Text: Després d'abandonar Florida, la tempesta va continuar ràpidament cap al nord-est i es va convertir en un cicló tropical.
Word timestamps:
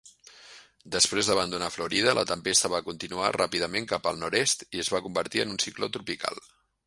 Després 0.93 1.27
d'abandonar 1.31 1.67
Florida, 1.75 2.15
la 2.19 2.23
tempesta 2.31 2.71
va 2.75 2.81
continuar 2.89 3.29
ràpidament 3.37 3.87
cap 3.93 4.11
al 4.13 4.19
nord-est 4.25 4.67
i 4.79 4.83
es 4.85 4.91
va 4.95 5.03
convertir 5.09 5.45
en 5.45 5.53
un 5.57 5.61
cicló 5.67 5.91
tropical. 5.99 6.45